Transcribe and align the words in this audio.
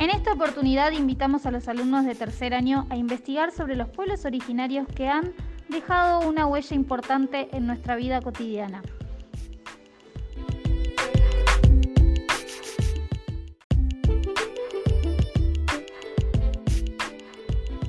En 0.00 0.08
esta 0.08 0.32
oportunidad 0.32 0.92
invitamos 0.92 1.44
a 1.44 1.50
los 1.50 1.68
alumnos 1.68 2.06
de 2.06 2.14
tercer 2.14 2.54
año 2.54 2.86
a 2.88 2.96
investigar 2.96 3.52
sobre 3.52 3.76
los 3.76 3.90
pueblos 3.90 4.24
originarios 4.24 4.88
que 4.88 5.06
han 5.08 5.34
dejado 5.68 6.26
una 6.26 6.46
huella 6.46 6.74
importante 6.74 7.50
en 7.52 7.66
nuestra 7.66 7.96
vida 7.96 8.22
cotidiana. 8.22 8.80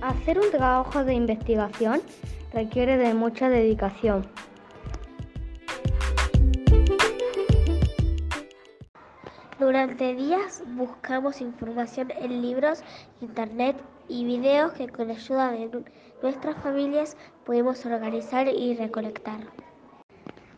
Hacer 0.02 0.38
un 0.38 0.52
trabajo 0.52 1.06
de 1.06 1.14
investigación 1.14 2.02
requiere 2.52 2.98
de 2.98 3.14
mucha 3.14 3.48
dedicación. 3.48 4.28
Durante 9.62 10.16
días 10.16 10.64
buscamos 10.76 11.40
información 11.40 12.12
en 12.20 12.42
libros, 12.42 12.84
internet 13.22 13.76
y 14.08 14.26
videos 14.26 14.74
que 14.74 14.90
con 14.90 15.12
ayuda 15.12 15.52
de 15.52 15.70
nuestras 16.24 16.56
familias 16.64 17.16
podemos 17.46 17.86
organizar 17.86 18.48
y 18.48 18.76
recolectar. 18.76 19.42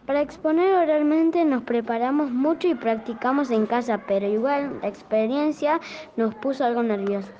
Para 0.05 0.21
exponer 0.21 0.73
oralmente 0.75 1.43
nos 1.43 1.63
preparamos 1.63 2.31
mucho 2.31 2.69
y 2.69 2.75
practicamos 2.75 3.51
en 3.51 3.65
casa, 3.65 4.01
pero 4.07 4.25
igual 4.25 4.79
la 4.81 4.87
experiencia 4.87 5.81
nos 6.15 6.33
puso 6.35 6.63
algo 6.63 6.81
nerviosos. 6.81 7.35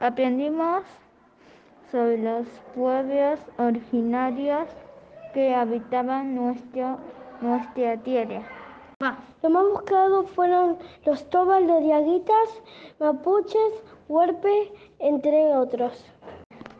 Aprendimos 0.00 0.82
sobre 1.90 2.18
los 2.18 2.46
pueblos 2.74 3.40
originarios 3.56 4.68
que 5.32 5.54
habitaban 5.54 6.34
nuestra 6.34 7.96
tierra. 8.04 8.59
Lo 9.42 9.48
más 9.48 9.64
buscado 9.72 10.24
fueron 10.24 10.76
los 11.06 11.30
tobas, 11.30 11.62
los 11.62 11.80
diaguitas, 11.80 12.62
mapuches, 12.98 13.82
huerpe, 14.08 14.70
entre 14.98 15.56
otros. 15.56 16.04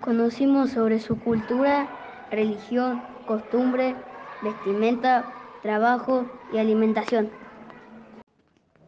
Conocimos 0.02 0.72
sobre 0.72 0.98
su 0.98 1.18
cultura, 1.18 1.88
religión, 2.30 3.02
costumbre, 3.26 3.96
vestimenta, 4.42 5.32
trabajo 5.62 6.26
y 6.52 6.58
alimentación. 6.58 7.30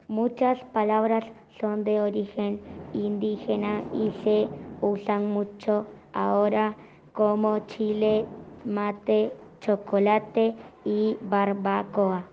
Muchas 0.08 0.62
palabras 0.74 1.24
son 1.58 1.84
de 1.84 2.02
origen 2.02 2.60
indígena 2.92 3.82
y 3.94 4.12
se 4.24 4.48
usan 4.82 5.28
mucho 5.28 5.86
ahora 6.12 6.76
como 7.14 7.60
chile, 7.60 8.26
mate, 8.66 9.32
chocolate 9.60 10.54
y 10.84 11.16
barbacoa. 11.22 12.31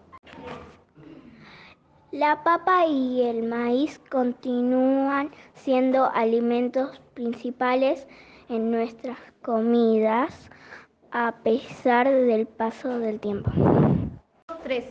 La 2.12 2.44
papa 2.44 2.88
y 2.88 3.22
el 3.22 3.44
maíz 3.44 4.02
continúan 4.10 5.30
siendo 5.54 6.06
alimentos 6.06 7.00
principales 7.14 8.08
en 8.50 8.72
nuestras 8.72 9.20
comidas 9.44 10.50
a 11.12 11.36
pesar 11.44 12.10
del 12.10 12.48
paso 12.48 12.98
del 12.98 13.20
tiempo. 13.20 13.52
3. 14.64 14.86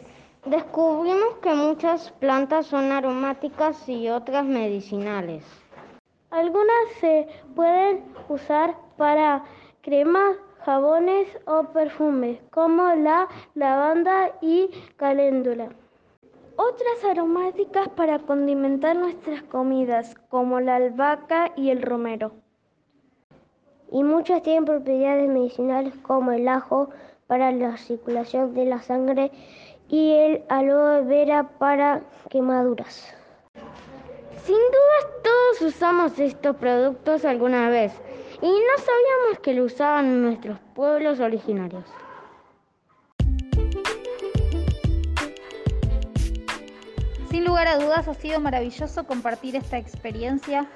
Descubrimos 0.46 1.39
que 1.42 1.55
muchas 1.55 2.12
plantas 2.12 2.66
son 2.66 2.92
aromáticas 2.92 3.89
y 3.89 4.08
otras 4.08 4.44
medicinales. 4.44 5.44
Algunas 6.30 6.92
se 7.00 7.27
pueden 7.56 8.05
usar 8.28 8.77
para 8.96 9.42
cremas, 9.80 10.36
jabones 10.64 11.27
o 11.46 11.64
perfumes, 11.72 12.39
como 12.52 12.94
la 12.94 13.27
lavanda 13.56 14.30
y 14.41 14.70
caléndula. 14.96 15.70
Otras 16.61 17.05
aromáticas 17.09 17.89
para 17.91 18.19
condimentar 18.19 18.97
nuestras 18.97 19.45
comidas, 19.45 20.17
como 20.28 20.59
la 20.59 20.75
albahaca 20.75 21.53
y 21.55 21.70
el 21.70 21.83
romero. 21.83 22.33
Y 23.92 24.02
muchas 24.02 24.42
tienen 24.42 24.64
propiedades 24.64 25.29
medicinales 25.29 25.95
como 26.02 26.33
el 26.33 26.48
ajo 26.48 26.91
para 27.29 27.52
la 27.52 27.77
circulación 27.77 28.55
de 28.55 28.64
la 28.64 28.83
sangre 28.83 29.30
y 29.89 30.11
el 30.11 30.42
aloe 30.48 31.05
vera 31.05 31.48
para 31.61 32.02
quemaduras. 32.29 33.14
Sin 34.42 34.57
duda 34.57 35.13
todos 35.23 35.63
usamos 35.63 36.19
estos 36.19 36.57
productos 36.57 37.25
alguna 37.25 37.70
vez 37.70 37.92
y 38.42 38.48
no 38.48 38.79
sabíamos 38.79 39.39
que 39.45 39.55
lo 39.55 39.63
usaban 39.63 40.23
nuestros 40.23 40.58
pueblos 40.75 41.20
originarios. 41.20 41.85
Sin 47.30 47.44
lugar 47.44 47.68
a 47.68 47.77
dudas 47.77 48.08
ha 48.08 48.14
sido 48.14 48.40
maravilloso 48.40 49.05
compartir 49.05 49.55
esta 49.55 49.77
experiencia 49.77 50.66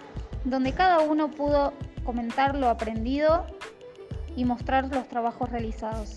donde 0.44 0.72
cada 0.72 1.00
uno 1.00 1.30
pudo 1.30 1.72
comentar 2.04 2.54
lo 2.54 2.68
aprendido 2.68 3.46
y 4.36 4.44
mostrar 4.44 4.94
los 4.94 5.08
trabajos 5.08 5.50
realizados. 5.50 6.16